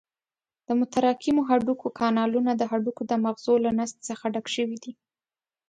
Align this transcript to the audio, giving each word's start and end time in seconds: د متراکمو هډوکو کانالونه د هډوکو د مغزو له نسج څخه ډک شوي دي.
د 0.67 0.69
متراکمو 0.79 1.41
هډوکو 1.49 1.87
کانالونه 1.99 2.51
د 2.55 2.61
هډوکو 2.71 3.01
د 3.11 3.13
مغزو 3.25 3.53
له 3.65 3.71
نسج 3.79 3.97
څخه 4.09 4.25
ډک 4.33 4.47
شوي 4.55 4.77
دي. 4.83 4.93